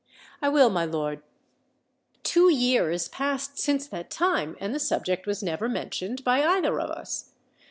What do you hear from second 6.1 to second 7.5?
by either of us.